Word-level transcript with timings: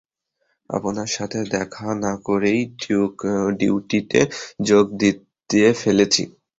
আপনার 0.69 1.09
সাথে 1.15 1.39
দেখা 1.55 1.87
না 2.03 2.13
করেই 2.27 2.59
ডিউটিতে 3.59 4.21
যোগ 4.67 4.85
দিয়ে 5.49 5.69
ফেলেছি। 5.73 6.23